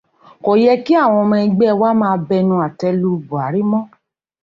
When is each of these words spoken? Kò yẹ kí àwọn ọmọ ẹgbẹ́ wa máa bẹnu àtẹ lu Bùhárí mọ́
Kò 0.43 0.51
yẹ 0.63 0.73
kí 0.85 0.93
àwọn 1.03 1.21
ọmọ 1.23 1.35
ẹgbẹ́ 1.45 1.77
wa 1.81 1.89
máa 2.01 2.15
bẹnu 2.27 2.55
àtẹ 2.67 2.87
lu 2.99 3.09
Bùhárí 3.27 3.61
mọ́ 3.71 3.81